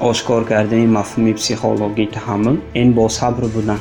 [0.00, 3.80] ошкор кардани мафҳуми психологии таҳаммул ин бо сабр будан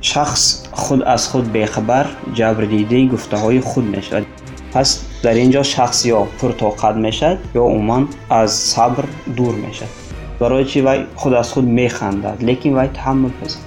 [0.00, 0.42] шахс
[0.72, 2.06] худ аз худ бехабар
[2.38, 4.24] ҷабрдидаи гуфтаҳои худ мешавад
[4.72, 4.88] пас
[5.22, 9.04] дар ин ҷо шахс ё пуртоқат мешавад ё умуман аз сабр
[9.36, 9.94] дур мешавад
[10.40, 13.62] барои чи вай худ аз худ механдад лекин вай таҳаммул пазир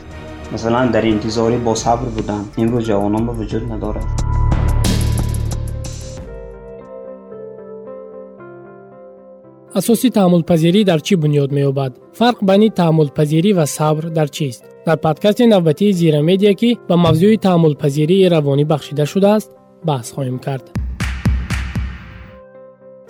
[0.52, 4.27] масалан дар интизори босабр будан имрӯз ҷавонон ба вуҷуд надорад
[9.80, 11.92] асоси таҳаммулпазирӣ дар чӣ бунёд меёбад?
[12.20, 14.62] Фарқ байни таҳаммулпазирӣ ва сабр дар чист?
[14.88, 19.50] Дар подкасти навбатии зирамедия ки ба мавзӯи таҳаммулпазирии равонӣ бахшида шудааст
[19.88, 20.66] баҳс хоҳем кард.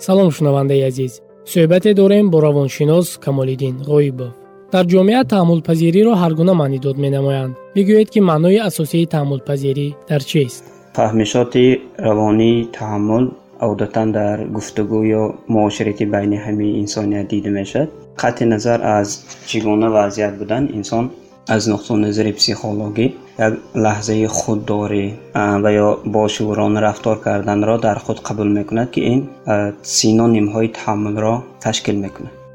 [0.06, 1.12] Салом шунавандаи азиз.
[1.52, 4.32] Суҳбате дорем бо равоншинос камолиддин ғоибов.
[4.72, 7.54] Дар ҷомеа таҳаммулпазириро ҳар гуна маънӣ дод менамоянд.
[7.74, 10.62] Бигӯед ки маънои асосии таҳаммулпазирӣ дар чист?
[10.96, 11.66] Фаҳмишоти
[12.06, 13.24] равонии таҳаммул
[13.60, 17.88] одатан дар гуфтугӯ ё муоширати байни ҳамаи инсоният дида мешавад.
[18.22, 19.08] Қатъи назар аз
[19.48, 21.04] чӣ гуна вазъият будан инсон
[21.54, 23.06] аз нуқтаи назари психологӣ
[23.46, 25.06] як лаҳзаи худдорӣ
[25.62, 26.80] ва ё бошӯрона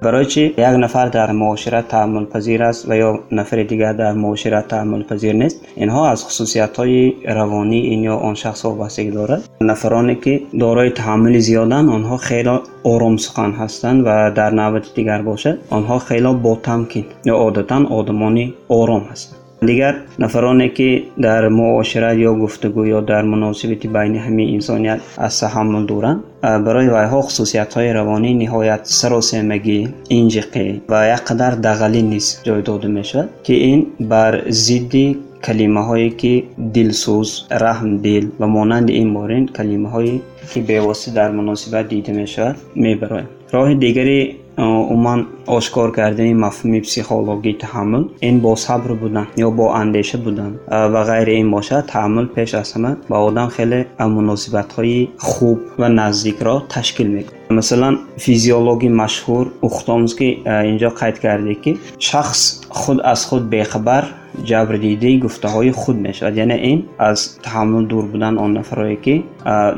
[0.03, 4.67] برای چی؟ یک نفر در معاشرت تعامل پذیر است و یا نفر دیگر در معاشرت
[4.67, 5.65] تعامل پذیر نیست.
[5.75, 6.79] اینها از خصوصیت
[7.25, 13.17] روانی این یا آن شخص وابستگی دارد نفرانی که دارای تحمل زیادن آنها خیلی آرام
[13.17, 19.01] سخن هستند و در نوبت دیگر باشد آنها خیلی با تمکین یا عادتا آدمانی آرام
[19.11, 19.42] هستند.
[19.65, 25.85] دیگر نفرانی که در معاشرت یا گفتگو یا در مناسبت بین همه انسانیت از تحمل
[25.85, 32.61] دوران برای وایها خصوصیت های روانی نهایت سراسیمگی انجقی و یک قدر دغلی نیست جای
[32.61, 38.89] داده می شود که این بر زیدی کلمه هایی که دلسوز رحم دل و مانند
[38.89, 40.21] این مورین کلمه هایی
[40.53, 43.23] که بیواسطه در مناسبت دیده می شود می برای.
[43.51, 50.17] راه دیگری умуман ошкор кардани мафҳуми психологии таҳаммул ин бо сабр будан ё бо андеша
[50.17, 50.51] будан
[50.93, 56.55] ва ғайри ин бошад таҳаммул пеш аз ҳама ба одам хеле муносибатҳои хуб ва наздикро
[56.73, 57.41] ташкил мекунад.
[57.49, 60.31] Масалан физиологи машҳур ухтомский
[60.69, 64.03] ин ҷо қайд карде ки шахс худ аз худ бехабар
[64.49, 66.35] ҷабрдидаи гуфтаҳои худ мешавад.
[66.37, 69.15] Яъне ин аз таҳаммул дур будан он нафарое ки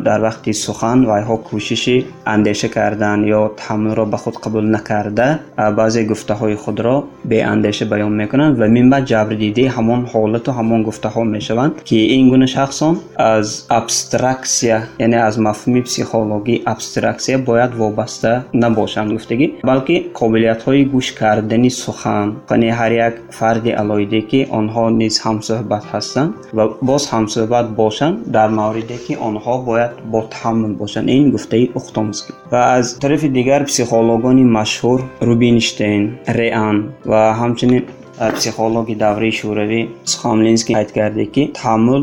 [0.07, 5.27] дар вақти сухан вайҳо кӯшиши андеша кардан ё таҳаммулро ба худ қабул накарда
[5.79, 6.95] баъзе гуфтаҳои худро
[7.31, 12.93] беандеша баён мекунанд ва минбаъд ҷабрдидаи ҳамон ҳолату ҳамон гуфтаҳо мешаванд ки ин гуна шахсон
[13.17, 21.69] аз абстраксия яъне аз мафҳуми психологии абстраксия бояд вобаста набошанд гуфтагӣ балки қобилиятҳои гӯш кардани
[21.83, 28.15] сухан қани ҳар як фарди алоҳиде ки онҳо низ ҳамсӯҳбат ҳастанд ва боз ҳамсӯҳбат бошанд
[28.35, 31.05] дар мавриде ки онҳо бояд бо таҳаммул бошанд.
[31.17, 36.03] Ин гуфтаи ухтомский ва аз тарафи дигар психологони машҳур рубинштейн
[36.39, 36.77] реан
[37.11, 37.83] ва ҳамчунин
[38.37, 39.81] психологи давраи шӯравӣ
[40.11, 42.01] схомлинский қайд карде ки таҳаммул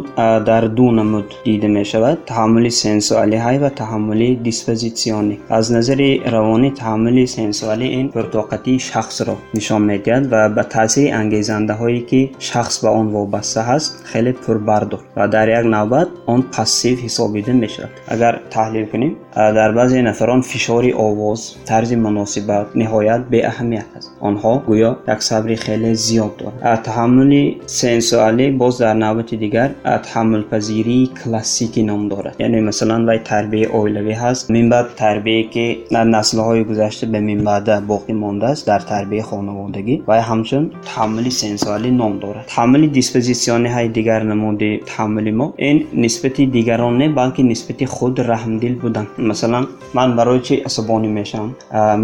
[0.48, 2.16] дар ду намуд дида мешавад.
[2.30, 10.24] Таҳаммули сенсуалиҳай ва таҳаммули диспозитсионӣ аз назари равонӣ таҳаммули сенсуалӣ ин пуртоқатии шахсро нишон медиҳад
[10.32, 15.64] ва ба таъсири ангезандаҳое ки шахс ба он вобаста ҳаст хеле пурбардор ва дар як
[15.76, 17.90] навбат он пассив ҳисобида мешавад.
[18.14, 24.12] Агар таҳлил кунем در بعضی نفران فشار آواز طرز مناسبت نهایت به اهمیت است.
[24.20, 26.82] آنها گویا یک صبر خیلی زیاد دارند.
[26.82, 29.70] تحمل سنسوالی باز در نوبت دیگر
[30.02, 32.36] تحمل پذیری کلاسیکی نام دارد.
[32.38, 34.50] یعنی مثلا وای تربیه اولوی هست.
[34.50, 38.78] من بعد تربیه که در نسل های گذشته به من بعد باقی مانده است در
[38.78, 40.02] تربیه خانوادگی.
[40.08, 42.44] و همچنین تحمل سنسوالی نام دارد.
[42.46, 48.74] تحمل دیسپوزیشن های دیگر نمودی تحمل ما این نسبت دیگران نه بلکه نسبت خود رحمدل
[48.74, 49.64] بودن масалан
[49.96, 51.50] ман барои чӣ асабонӣ мешавам?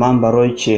[0.02, 0.74] Ман барои чӣ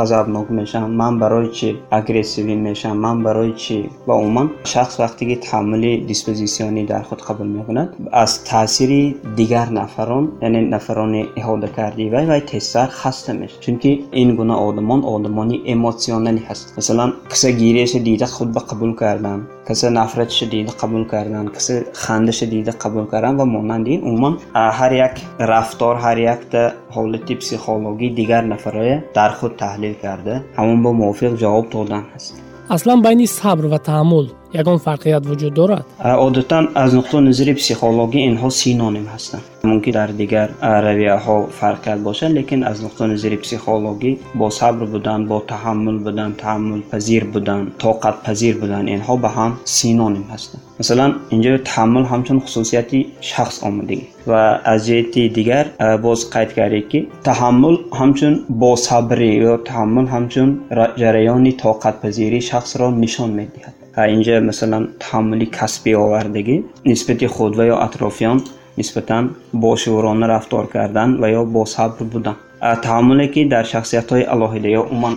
[0.00, 0.92] ғазабнок мешавам.
[1.00, 2.98] Ман барои чӣ агрессивӣ мешавам?
[3.06, 3.78] Ман барои чӣ?
[4.06, 7.88] Ва умуман шахс вақте ки таҳаммули диспозитсионӣ дар худ қабул мекунад
[8.22, 13.62] аз таъсири дигар нафарон яъне нафарони иҳодакардии вай вай тезтар хаста мешавад.
[13.64, 13.90] Чунки
[14.22, 16.64] ин гуна одамон одамони эмотсионалӣ ҳаст.
[16.76, 22.72] Масалан каса гирияша дида худба қабул кардан каса нафраташа дида қабул кардан каса хандаша дида
[22.72, 26.60] қабул кардан ва монанди ин умуман ҳар як рафтор ҳар якта
[26.94, 32.32] ҳолати психологӣ дигар нафарое дар худ таҳлил карда ҳамон бо мувофиқ ҷавоб додан ҳаст
[32.74, 34.26] аслан байни сабр ва таҳаммул
[34.61, 35.85] ягон фарқият вуҷуд дорад
[36.27, 40.47] одатан аз нуқтаи назари психологӣ инҳо синоним ҳастанд мумкин дар дигар
[40.87, 47.23] равияҳо фарқият бошад лекин аз нуқтаи назари психологӣ бо сабр будан бо таҳаммул будан таҳаммулпазир
[47.33, 52.99] будан тоқатпазир будан инҳо ба ҳам синоним ҳастанд масалан инҷо таҳаммул ҳамчун хусусияти
[53.31, 54.41] шахс омадагӣ ва
[54.71, 55.65] аз ҷиҳати дигар
[56.05, 58.33] боз қайд кардед ки таҳаммул ҳамчун
[58.63, 60.49] босабрӣ ё таҳаммул ҳамчун
[61.01, 63.75] ҷараёни тоқатпазирӣ шахсро нишон медиҳад
[64.14, 66.56] Инҷа масалан таҳаммули касбӣ овардагӣ
[66.90, 68.38] нисбати худ ва ё атрофиён
[68.80, 69.24] нисбатан
[69.64, 72.36] бошӯрона рафтор кардан ва ё босабр будан.
[72.84, 75.14] Таҳаммуле ки дар шахсиятҳои алоҳида ё умуман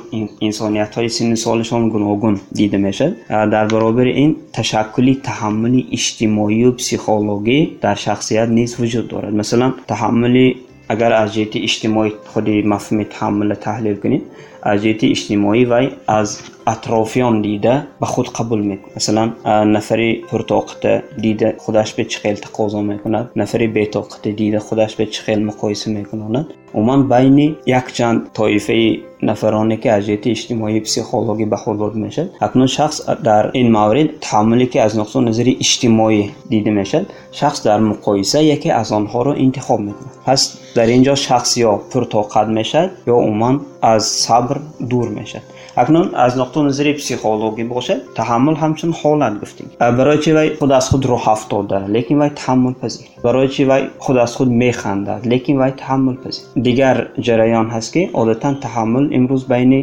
[0.48, 8.50] инсониятҳои синни солишон гуногун дида мешавад дар баробари ин ташаккули таҳаммули иҷтимоию психологӣ дар шахсият
[8.60, 9.34] низ вуҷуд дорад.
[9.42, 10.46] Масалан таҳаммули
[10.94, 14.22] агар аз ҷиҳати иҷтимоӣ худи мафҳуми таҳаммула таҳлил кунем
[14.70, 15.86] аз ҷиҳати иҷтимоӣ вай
[16.20, 16.30] аз
[16.65, 19.29] атрофиён дида ба худ қабул мекунад масалан
[19.73, 25.21] нафари пуртоқата дида худаш бе чӣ хел тақозо мекунад нафари бетоқата дида худаш бе чӣ
[25.25, 32.31] хел муқоиса мекунонад умуман байни якчанд тоифаи нафароне ки аз ҷиҳати иҷтимоӣ психологӣ баҳолот мешавад
[32.47, 32.97] акнун шахс
[33.29, 37.07] дар ин маврид таҳаммуле ки аз нуқтаи назари иҷтимоӣ дида мешавад
[37.39, 40.41] шахс дар муқоиса яке аз онҳоро интихоб мекунад пас
[40.77, 43.57] дар ин ҷо шахс ё пуртоқат мешавад ё умуман
[43.94, 44.58] аз сабр
[44.92, 45.46] дур мешавад.
[45.82, 49.68] Акнун аз нуқтаи назари психологӣ бошад таҳаммул ҳамчун ҳолат гуфтем.
[49.98, 54.18] Барои чи вай худ аз худ роҳ афтода лекин вай таҳаммулпазир барои чи вай худ
[54.26, 59.80] аз худ механдад лекин вай таҳаммулпазир дигар ҷараён ҳаст ки одатан таҳаммул имрӯз байни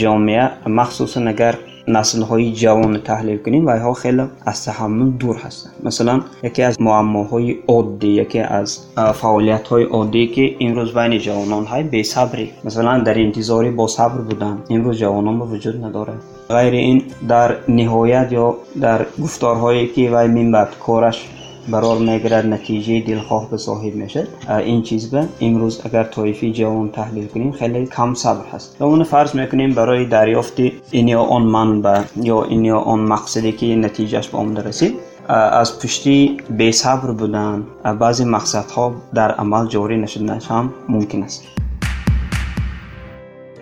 [0.00, 0.46] ҷомеа
[0.78, 1.54] махсусан агар
[1.95, 6.19] наслҳои ҷавонро таҳлил кунем вайҳо хеле аз таҳаммул дур ҳастанд масалан
[6.49, 8.69] яке аз муаммоҳои оддӣ яке аз
[9.19, 15.35] фаъолиятҳои оддӣ ки имрӯз байни ҷавонон ҳай бесабрӣ масалан дар интизори босабр будан имрӯз ҷавонон
[15.41, 16.19] ба вуҷуд надорад
[16.55, 16.97] ғайри ин
[17.31, 17.49] дар
[17.79, 18.47] ниҳоят ё
[18.85, 21.17] дар гуфторҳое ки вай минбаъд кораш
[21.70, 27.26] برار میگرد نتیجه دلخواه به صاحب میشه این چیز به امروز اگر طایفی جوان تحلیل
[27.26, 28.76] کنیم خیلی کم صبر هست.
[28.80, 30.60] و اون فرض می‌کنیم برای دریافت
[30.90, 34.94] این یا آن منبع یا این یا آن مقصدی که نتیجهش به اون رسید
[35.28, 37.66] از پشتی بی صبر بودن
[38.00, 41.44] بعضی مقصدها در عمل جاری نشدنش هم ممکن است.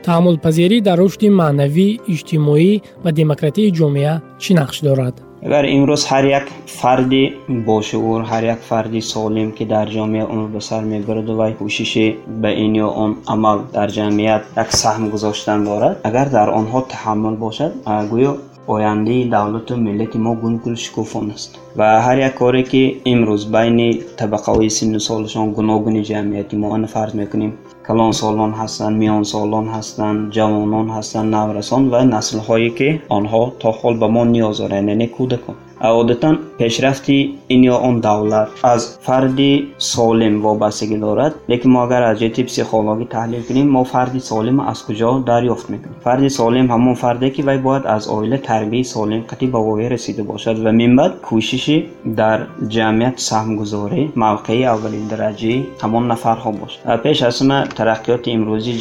[0.02, 6.24] تعامل پذیری در رشد معنوی، اجتماعی و دموکراتی جامعه چی نقش دارد؟ Агар имрӯз ҳар
[6.38, 6.46] як
[6.78, 7.24] фарди
[7.68, 12.06] бошуур ҳар як фарди солим ки дар ҷомеа умр ба сар мебараду вай кӯшиши
[12.42, 15.96] ба ин ё он амал дар ҷамъият як саҳм гузоштан дорад.
[16.08, 17.72] Агар дар онҳо таҳаммул бошад
[18.12, 18.32] гӯё
[18.70, 24.02] آینده دولت و ملت ما گنگل شکوفان است و هر یک کاری که امروز بین
[24.16, 27.52] طبقه های سن و سالشان گناگون جمعیتی ما آن فرض می‌کنیم
[27.88, 33.70] کلان سالان هستند میان سالان هستند جوانان هستند نورسان و نسل هایی که آنها تا
[33.70, 35.56] حال به ما نیاز دارند یعنی کودکان.
[35.80, 37.40] Фарз мекунем калонсолон ҳастанд миёнсолон ҳастанд ҷавонон ҳастанд наврасон ва наслҳое ки онҳо то ҳол
[37.40, 38.48] ба мо ниёз доранд яъне кӯдакон одатан пешрафти ин ё он давлат.
[38.62, 41.32] Аз фарди солим вобастагӣ дорад.
[41.50, 45.96] Лекин мо агар аз ҷиҳати психологӣ таҳлил кунем мо фарди солимро аз куҷо дарёфт мекунем.
[46.04, 50.22] Фарди солим ҳамон фарде ки вай бояд аз оила тарбияи солим қатъи ба воя расида
[50.22, 50.58] бошад.
[50.58, 52.38] Ва минбаъд кӯшиши дар
[52.74, 57.02] ҷамъият саҳмгузорӣ мавқеи аввалиндараҷаи ҳамон нафарҳо бошад.
[57.02, 58.78] Пеш аз ҳама тараққиёти имрӯзии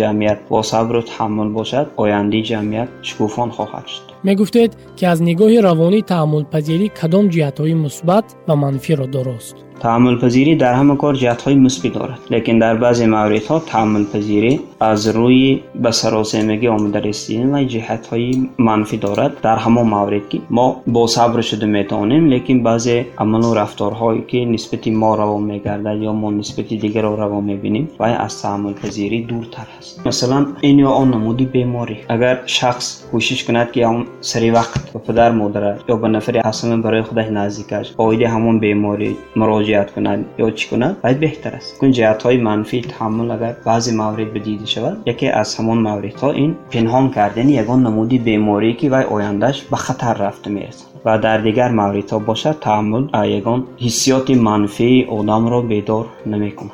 [0.00, 5.60] ҷамъияти با صبر و تحمل باشد آینده جمعیت شکوفان خواهد شد می‌گفتید که از نگاه
[5.60, 10.96] روانی تحمل پذیری کدام جهت های مثبت و منفی را درست؟ تعمل پذیری در همه
[10.96, 15.90] کار جهت های مثبت دارد لیکن در بعض موارد ها تعمل پذیری از روی به
[15.90, 21.40] سراسیمگی آمده رسیدن و جهت های منفی دارد در همه مورد که ما با صبر
[21.40, 26.68] شده می‌توانیم لیکن بعضی عمل و رفتارهایی که نسبت ما روا میگردد یا ما نسبت
[26.68, 31.10] دیگر رو روا می‌بینیم و از تعمل پذیری دور تر است مثلا این یا آن
[31.14, 36.08] نمودی بیماری اگر شخص کوشش کند که اون سری وقت به پدر مادر یا به
[36.08, 39.69] نفر حسم برای خودش نزدیکش با همون بیماری مراجع.
[39.70, 41.78] مراجعت کنند یا چی کنند باید بهتر است.
[41.78, 46.56] کن جهت های منفی تحمل اگر بعضی موارد بدیده شود یکی از همان موردها این
[46.70, 50.84] پنهان کردن یگان نمودی بیماری که وای آیندهش به خطر رفته می‌رسد.
[51.04, 56.70] و در دیگر موردها باشد تحمل یگان حسیات منفی آدم را بیدار نمی‌کند.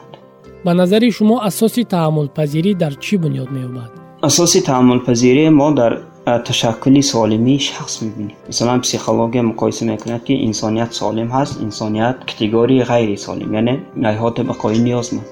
[0.65, 3.91] به نظر شما اساسی تحمل پذیری در چی بنیاد مییابد؟
[4.23, 10.93] اساسی تحمل پذیری ما در ташаккули солимии шахс мебинем масалан психология муқоиса мекунад ки инсоният
[10.93, 13.75] солим ҳаст инсоният категории ғайрисолим яъне
[14.11, 15.27] айҳо табақои ниёзманд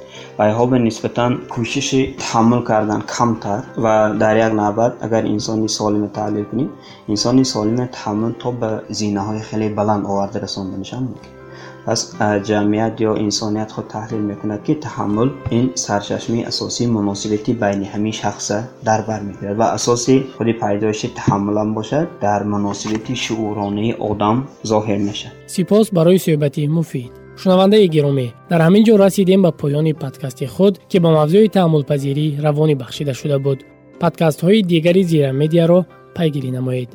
[0.45, 6.45] айҳо ба нисбатан кӯшиши таҳаммул кардан камтар ва дар як навбат агар инсони солима таҳлил
[6.51, 6.71] кунем
[7.13, 11.44] инсони солима таҳаммул то ба зинаҳои хеле баланд оварда расонданашам мумкин
[11.87, 12.01] пас
[12.49, 15.29] ҷамъият ё инсоният худ таҳлил мекунад ки таҳаммул
[15.59, 18.57] ин сарчашмаи асосии муносибати байни ҳамин шахса
[18.89, 19.57] дар бар мегирад.
[19.61, 24.37] Ва асоси худи пайдоиши таҳаммулам бошад дар муносибати шууронии одам
[24.71, 25.35] зоҳир мешавад.
[25.55, 27.13] Сипос барои суҳбати муфид.
[27.41, 28.27] Шунавандаи гиромӣ.
[28.51, 33.39] Дар ҳамин ҷо расидем ба поёни подкасти худ ки ба мавзӯи таҳаммулпазирӣ равонӣ бахшида шуда
[33.47, 33.59] буд.
[34.03, 35.81] Подкастҳои дигари зира медиаро
[36.17, 36.91] пайгирӣ намоед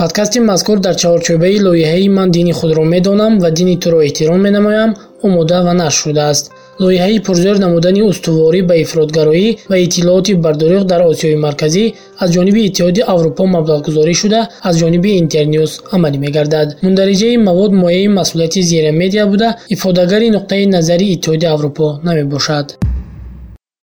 [0.00, 4.90] подкасти мазкур дар чаҳорчӯбаи лоиҳаи ман дини худро медонам ва дини туро эҳтиром менамоям
[5.26, 6.44] омода ва нашр шудааст.
[6.82, 11.84] Лоиҳаи пурзӯр намудани устуворӣ ба ифротгароӣ ва иттилооти бардуруғ дар осиёи марказӣ
[12.22, 16.68] аз ҷониби иттиҳоди аврупо маблағгузорӣ шуда аз ҷониби интернюс амалӣ мегардад.
[16.84, 22.66] Мундариҷаи мавод мояи масъулияти зира медиа буда ифодагари нуқтаи назари иттиҳоди аврупо намебошад